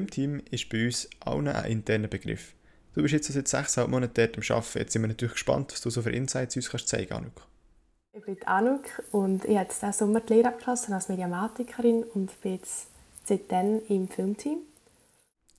[0.00, 2.54] Filmteam ist bei uns allen ein interner Begriff.
[2.94, 4.78] Du bist jetzt seit sechseinhalb Monaten dort am Arbeiten.
[4.78, 7.46] Jetzt sind wir natürlich gespannt, was du so für Insights uns kannst zeigen kannst, Anuk.
[8.12, 12.40] Ich bin Anuk und ich habe jetzt diesen Sommer die Lehre abgeschlossen als Mediamatikerin und
[12.40, 12.86] bin jetzt
[13.24, 14.60] seitdem im Filmteam.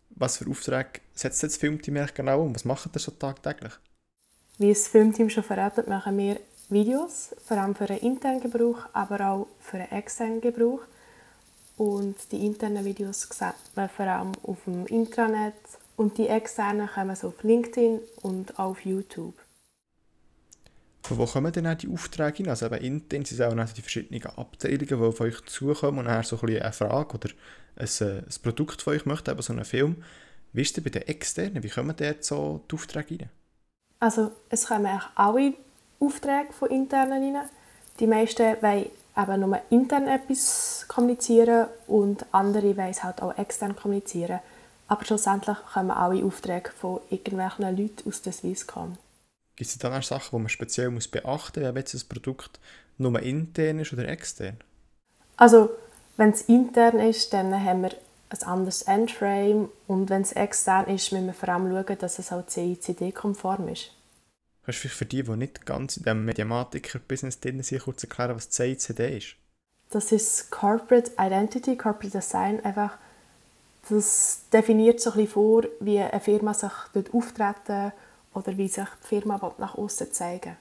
[0.10, 2.56] Was für Aufträge setzt das Filmteam eigentlich genau um?
[2.56, 3.74] Was macht ihr so tagtäglich?
[4.58, 6.40] Wie das Filmteam schon verratet, machen wir
[6.70, 10.82] Videos, vor allem für den internen Gebrauch, aber auch für den externen Gebrauch.
[11.78, 15.56] Und die internen Videos sieht man vor allem auf dem Intranet
[15.96, 19.36] und die externen kommen so auf LinkedIn und auch auf YouTube.
[21.04, 22.50] Von wo kommen denn auch die Aufträge hin?
[22.50, 26.24] Also eben intern sind es auch die verschiedenen Abteilungen, die auf euch zukommen und dann
[26.24, 27.30] so ein bisschen eine Frage oder
[27.76, 30.04] ein, äh, ein Produkt von euch möchten, eben so einen Film.
[30.54, 31.64] Wie ist es bei den externen?
[31.64, 33.30] Wie kommen dort so die Aufträge rein?
[34.00, 35.54] Also es kommen eigentlich alle
[36.00, 37.50] Aufträge von internen rein.
[38.00, 38.86] Die meisten wollen
[39.18, 44.40] eben nur intern etwas kommunizieren und andere es halt auch extern kommunizieren.
[44.88, 48.98] Aber schlussendlich kommen alle Aufträge von irgendwelchen Leuten aus der Swisscom.
[49.56, 52.60] Gibt es dann auch Sachen, die man speziell muss beachten muss, wenn jetzt ein Produkt
[52.98, 54.58] nur intern ist oder extern?
[55.38, 55.70] Also,
[56.18, 57.92] wenn es intern ist, dann haben wir
[58.30, 62.32] ein anderes Endframe und wenn es extern ist, müssen wir vor allem schauen, dass es
[62.32, 63.92] auch CICD-konform ist.
[64.64, 68.52] Kannst du für die, die nicht ganz in diesem Mediamatiker-Business drin sind, kurz erklären, was
[68.52, 69.36] CICD ist?
[69.90, 72.64] Das ist Corporate Identity, Corporate Design.
[72.64, 72.98] Einfach,
[73.90, 77.92] das definiert so ein bisschen vor, wie eine Firma sich dort auftreten
[78.34, 80.56] oder wie sich die Firma nach außen zeigen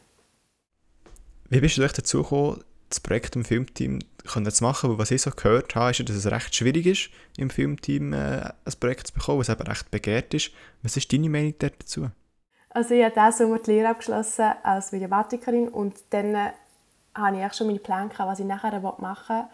[1.48, 4.91] Wie bist du dazu gekommen, das Projekt im Filmteam zu machen?
[4.91, 8.51] Weil was ich so gehört habe, ist, dass es recht schwierig ist, im Filmteam äh,
[8.65, 10.51] ein Projekt zu bekommen, was eben recht begehrt ist.
[10.83, 12.11] Was ist deine Meinung dazu?
[12.71, 16.53] Also ich habe diesen Sommer die Lehre abgeschlossen als Mediamatikerin und dann äh,
[17.15, 19.44] hatte ich schon meine Pläne, was ich nachher machen will.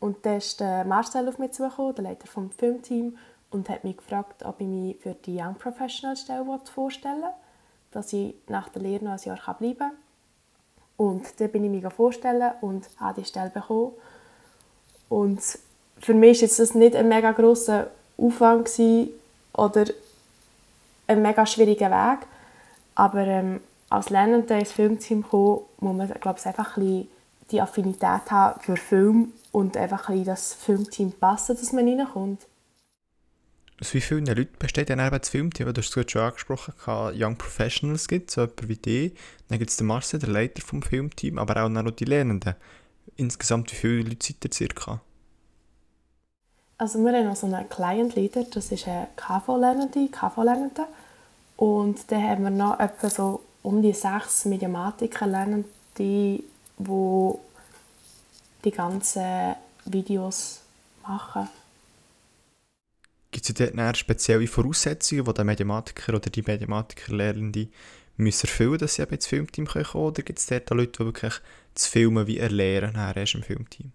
[0.00, 3.14] Und dann ist Marcel auf mich zugekommen, der Leiter des Filmteams,
[3.50, 7.30] und hat mich gefragt, ob ich mich für die Young Professional Stelle vorstellen will,
[7.92, 9.92] dass ich nach der Lehre noch ein Jahr bleiben kann.
[10.96, 13.92] Und dann bin ich mich vorstellen und habe die Stelle bekommen.
[15.08, 15.40] Und
[15.98, 17.88] für mich war das nicht ein mega grosser
[18.18, 18.70] Aufwand
[19.52, 19.84] oder
[21.06, 22.26] ein mega schwieriger Weg.
[22.96, 27.06] Aber ähm, als Lernender ins Filmteam kommen, muss man glaube ich, einfach ein
[27.50, 32.46] die Affinität haben für Film und einfach ein das Filmteam passen, dass man reinkommt.
[33.80, 35.72] Aus wie vielen Leuten besteht denn das Filmteam?
[35.72, 36.72] Du hast es schon angesprochen,
[37.14, 39.14] Young Professionals gibt, so jemand wie die.
[39.48, 42.54] Dann gibt es den Marcel, der Leiter vom Filmteam, aber auch noch die Lernenden.
[43.16, 45.00] Insgesamt, wie viele Leute seid ihr circa?
[46.78, 50.86] Also wir haben noch so einen Client Leader, das ist eine KV-Lernende, KV-Lernende.
[51.56, 55.64] Und dann haben wir noch etwa so um die sechs Mediamatiker lernen,
[55.98, 56.44] die,
[56.78, 57.30] die
[58.64, 60.60] die ganzen Videos
[61.06, 61.48] machen.
[63.30, 67.68] Gibt es dort spezielle Voraussetzungen, die der Mediamatiker oder die Mediamatiker-Lernende
[68.16, 70.04] müssen erfüllen dass sie eben ins Filmteam kommen können?
[70.04, 71.34] Oder gibt es dort Leute, die wirklich
[71.74, 73.92] das Filmen wie erlernen, erst im Filmteam?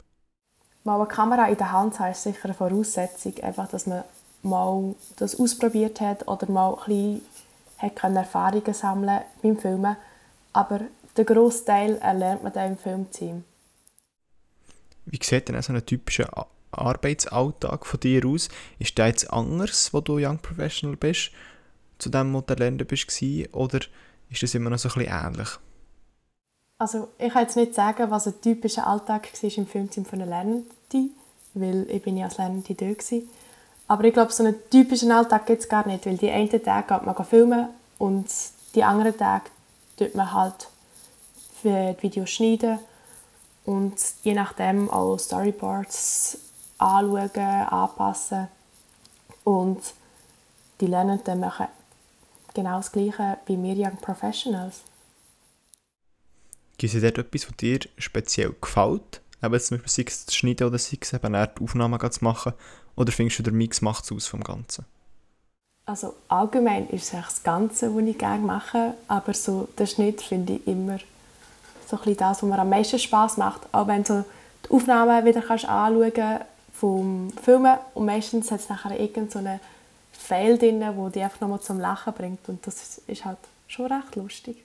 [0.83, 3.37] Mal eine Kamera in der Hand haben, ist sicher eine Voraussetzung.
[3.41, 4.03] Einfach, dass man
[4.43, 7.21] mal das ausprobiert hat oder mal ein bisschen
[7.81, 9.95] hat Erfahrungen sammeln beim Filmen,
[10.53, 10.81] aber
[11.17, 13.43] den grossen Teil erlernt man dann im Filmteam.
[15.05, 16.29] Wie sieht denn so ein typischer
[16.71, 18.49] Arbeitsalltag von dir aus?
[18.79, 21.31] Ist der jetzt anders, wo du Young Professional bist,
[21.97, 23.21] zu dem, wo du Lerner bist,
[23.51, 23.79] oder
[24.29, 25.49] ist das immer noch so ein bisschen ähnlich?
[26.77, 30.29] Also ich kann jetzt nicht sagen, was ein typischer Alltag war im Filmteam von einer
[30.29, 31.11] Lernenden,
[31.53, 33.21] weil ich bin ja als Lernende da war.
[33.91, 36.87] Aber ich glaube, so einen typischen Alltag gibt es gar nicht, weil die einen Tage
[36.87, 38.25] geht man filmen und
[38.73, 39.49] die anderen Tage
[39.97, 40.69] tut man halt
[41.61, 42.79] für die Videos schneiden
[43.65, 46.37] und je nachdem auch Storyboards
[46.77, 48.47] anschauen, anpassen.
[49.43, 49.81] Und
[50.79, 51.67] die Lernenden machen
[52.53, 54.83] genau das Gleiche wie wir Young Professionals.
[56.77, 59.19] Gibt es dort etwas, was dir speziell gefällt?
[59.43, 62.53] Eben zum Beispiel sei es zu schneiden oder sei es eben die Aufnahmen zu machen,
[62.95, 64.85] oder findest du, der Mix macht es aus vom Ganzen?
[65.85, 70.53] Also allgemein ist es das Ganze, was ich gerne mache, aber so der Schnitt finde
[70.53, 70.99] ich immer
[71.87, 73.61] so ein das, was mir am meisten Spaß macht.
[73.71, 74.23] Auch wenn du
[74.65, 76.39] die Aufnahmen wieder kannst anschauen
[76.73, 79.39] vom Filmen und meistens hat es nachher irgend so
[80.11, 84.15] Fail drin, der dich einfach nochmal zum Lachen bringt und das ist halt schon recht
[84.15, 84.63] lustig.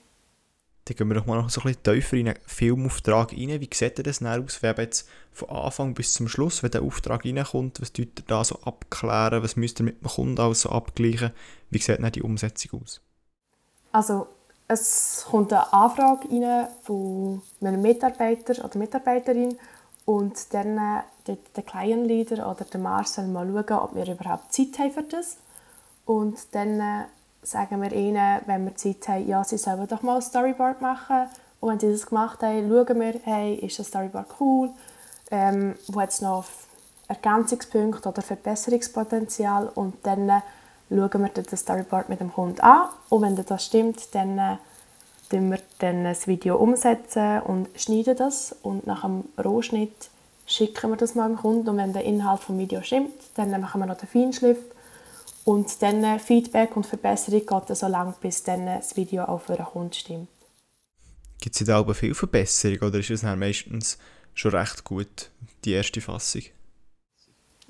[0.87, 3.59] Dann gehen wir doch mal noch so ein bisschen tiefer in einen Filmauftrag rein.
[3.59, 7.25] Wie sieht das denn aus, wenn jetzt von Anfang bis zum Schluss, wenn der Auftrag
[7.25, 10.69] reinkommt, was tut ihr da so abklären, was müsst ihr mit dem Kunden alles so
[10.69, 11.31] abgleichen?
[11.69, 13.01] Wie sieht dann die Umsetzung aus?
[13.91, 14.27] Also
[14.67, 19.57] es kommt eine Anfrage rein von einem Mitarbeiter oder Mitarbeiterin
[20.05, 24.79] und dann äh, der Client Leader oder der Marcel mal schauen, ob wir überhaupt Zeit
[24.79, 25.37] haben für das.
[26.05, 27.03] Und dann äh,
[27.51, 31.27] sagen wir ihnen, wenn wir Zeit haben, ja, sie sollen doch mal ein Storyboard machen.
[31.59, 34.69] Und wenn sie das gemacht haben, schauen wir, hey, ist das Storyboard cool?
[35.31, 36.45] Ähm, wo hat es noch
[37.07, 39.71] Ergänzungspunkte oder Verbesserungspotenzial?
[39.73, 40.41] Und dann äh,
[40.89, 42.89] schauen wir das Storyboard mit dem Kunden an.
[43.09, 44.57] Und wenn das stimmt, dann äh,
[45.29, 48.55] setzen wir dann das Video umsetzen und schneiden das.
[48.61, 50.09] Und nach dem Rohschnitt
[50.45, 51.69] schicken wir das mal dem Kunden.
[51.69, 54.57] Und wenn der Inhalt vom Video stimmt, dann machen wir noch den Feinschliff
[55.47, 59.39] und dann äh, Feedback und Verbesserung geht so lange, bis dann äh, das Video auch
[59.39, 60.27] für den Kunden stimmt.
[61.39, 63.97] Gibt es da aber viel Verbesserung oder ist es dann meistens
[64.33, 65.29] schon recht gut,
[65.63, 66.41] die erste Fassung?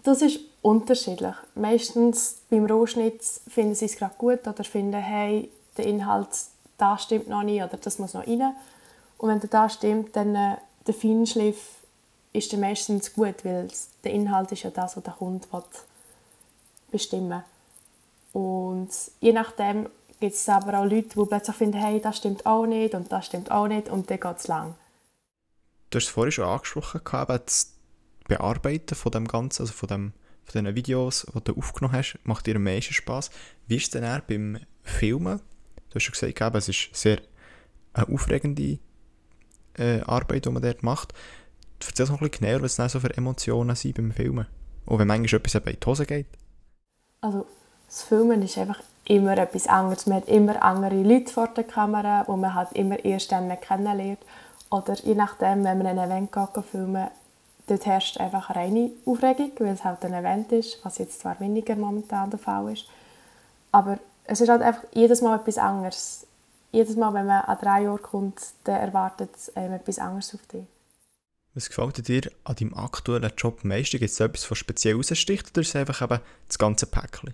[0.02, 1.36] Das ist unterschiedlich.
[1.54, 6.30] Meistens beim Rohschnitt finden sie es gerade gut oder finden, hey, der Inhalt,
[6.80, 8.56] da stimmt noch nicht oder das muss noch rein.
[9.20, 10.56] Und wenn der da stimmt, dann äh,
[10.88, 11.76] der Feinschliff
[12.34, 13.68] ist dann meistens gut, weil
[14.04, 15.46] der Inhalt ist ja das, was der Kunde
[16.90, 17.44] bestimmen will.
[18.38, 18.90] Und
[19.20, 19.90] je nachdem
[20.20, 23.26] gibt es aber auch Leute, die plötzlich finden, hey, das stimmt auch nicht und das
[23.26, 24.76] stimmt auch nicht und dann geht es lang.
[25.90, 27.74] Du hast es vorhin schon angesprochen, das
[28.28, 30.14] Bearbeiten von dem Ganzen, also von, dem,
[30.46, 33.32] von den Videos, die du aufgenommen hast, macht dir am meisten Spass.
[33.66, 35.40] Wie ist es denn beim Filmen?
[35.90, 37.18] Du hast schon gesagt, es ist sehr
[37.94, 38.78] eine aufregende
[39.80, 41.12] äh, Arbeit, die man dort macht.
[41.80, 44.46] Erzähl uns noch ein bisschen näher, was es so für Emotionen sind beim Filmen.
[44.86, 46.28] Und wenn manchmal etwas in die Hose geht.
[47.22, 47.48] Also
[47.88, 50.06] das Filmen ist einfach immer etwas anderes.
[50.06, 54.20] Man hat immer andere Leute vor der Kamera, wo man halt immer erst dann kennenlernt.
[54.70, 57.08] Oder je nachdem, wenn man ein Event geht, filmen
[57.68, 61.76] dort herrscht einfach reine Aufregung, weil es halt ein Event ist, was jetzt zwar weniger
[61.76, 62.86] momentan der Fall ist.
[63.72, 66.26] Aber es ist halt einfach jedes Mal etwas anderes.
[66.72, 70.66] Jedes Mal, wenn man an drei Jahre kommt, dann erwartet es etwas anderes auf dich.
[71.54, 74.00] Was gefällt dir an deinem aktuellen Job am meisten?
[74.00, 77.34] Gibt es etwas, was speziell raussticht oder ist es einfach eben das ganze Päckchen?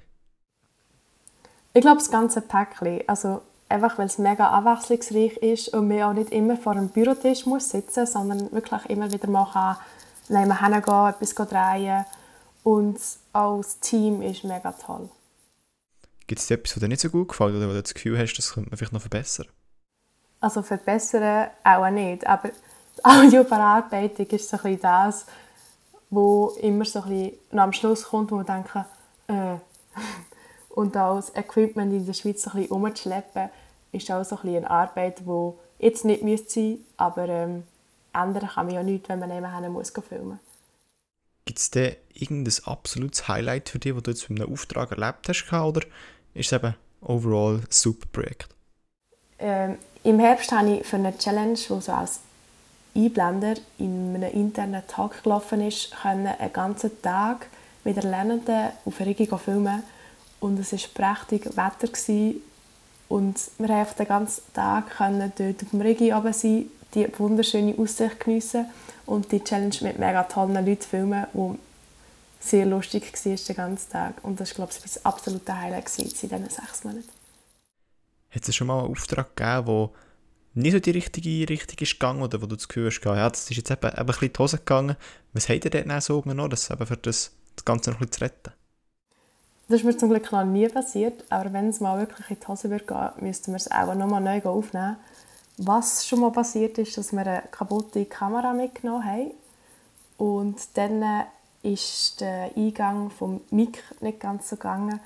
[1.73, 3.01] Ich glaube, das ganze Päckchen.
[3.07, 7.45] Also einfach, weil es mega abwechslungsreich ist und man auch nicht immer vor einem Bürotisch
[7.45, 9.77] muss sitzen sondern wirklich immer wieder mal kann
[10.29, 12.05] nebenan hingehen, etwas drehen
[12.63, 12.99] und
[13.33, 15.09] auch das Team ist mega toll.
[16.27, 18.35] Gibt es etwas, was dir nicht so gut gefällt oder wo du das Gefühl hast,
[18.35, 19.47] das könnte man vielleicht noch verbessern?
[20.39, 25.25] Also verbessern auch nicht, aber die Audioverarbeitung ist so ein das,
[26.09, 28.75] wo immer so ein bisschen am Schluss kommt, wo man denkt,
[29.27, 29.55] äh,
[30.73, 33.49] und auch das Equipment in der Schweiz ein bisschen umzuschleppen,
[33.91, 37.63] ist auch so ein eine Arbeit, die jetzt nicht sein müsste, aber ähm,
[38.11, 40.39] ändern kann man ja nichts, wenn man nebenher muss filmen
[41.45, 45.27] Gibt es denn irgendein absolutes Highlight für dich, das du jetzt mit einem Auftrag erlebt
[45.27, 45.51] hast?
[45.51, 45.81] Oder
[46.33, 48.47] ist es eben overall ein super Projekt?
[49.37, 52.21] Ähm, Im Herbst habe ich für eine Challenge, die so als
[52.95, 57.47] Einblender in einem internen Tag gelaufen ist, können einen ganzen Tag
[57.83, 59.83] mit Lernenden auf Rigi filmen
[60.43, 61.87] und es war prächtig Wetter.
[61.87, 62.41] Gewesen.
[63.07, 68.19] Und wir konnten den ganzen Tag können dort auf dem Rigi sein, die wunderschöne Aussicht
[68.19, 68.65] geniessen
[69.05, 71.59] und die Challenge mit mega tollen Leuten filmen, die
[72.39, 74.15] sehr lustig war den ganzen Tag.
[74.23, 77.07] Und das war, glaube ich, das absolute Highlight in diesen sechs Monaten.
[78.31, 79.89] Hat es schon mal einen Auftrag gegeben, der
[80.55, 83.49] nicht so die richtige Richtung ist gegangen oder wo du das Gefühl hast, ja, das
[83.49, 84.95] ist jetzt eben, eben ein bisschen in die Hose gegangen.
[85.33, 88.25] Was habt ihr so genommen, das eben für das, das Ganze noch ein bisschen zu
[88.25, 88.62] retten?
[89.73, 92.47] Das ist mir zum Glück noch nie passiert, aber wenn es mal wirklich in die
[92.47, 94.97] Hose wird gehen, müssten wir es auch noch mal neu aufnehmen.
[95.57, 99.31] Was schon mal passiert ist, dass wir eine kaputte Kamera mitgenommen haben
[100.19, 101.23] und dann äh,
[101.63, 104.99] ist der Eingang vom Mic nicht ganz so gegangen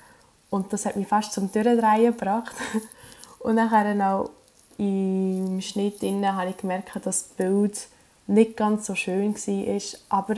[0.50, 2.54] und das hat mich fast zum Durchdrehen gebracht.
[3.38, 4.28] und dann auch
[4.76, 7.88] im Schnitt habe ich gemerkt, dass das Bild
[8.26, 10.34] nicht ganz so schön war, aber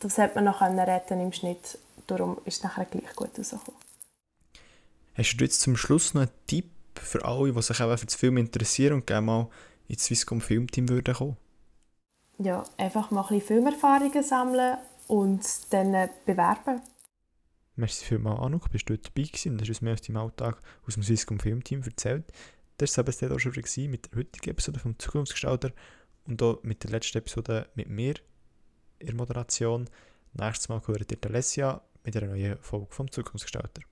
[0.00, 1.78] das hat man noch retten im Schnitt
[2.10, 3.80] darum ist es nachher gleich gut rausgekommen.
[5.14, 8.14] Hast du jetzt zum Schluss noch einen Tipp für alle, die sich auch für das
[8.14, 9.48] Film interessieren und gerne mal
[9.88, 11.36] ins Swisscom Filmteam würden kommen?
[12.38, 16.80] Ja, einfach mal ein bisschen Filmerfahrungen sammeln und dann äh, bewerben.
[17.74, 20.60] Merci vielmals, Anuk, bist du dort dabei gewesen und hast uns mehr aus deinem Alltag
[20.86, 22.24] aus dem Swisscom Filmteam erzählt.
[22.76, 23.52] Das war es auch schon
[23.90, 25.72] mit der heutigen Episode vom Zukunftsgestalter
[26.26, 28.14] und auch mit der letzten Episode mit mir
[29.00, 29.88] in der Moderation.
[30.32, 33.82] Nächstes Mal hören ihr Alessia mit einer neuen Folge vom Zukunftsgestalter.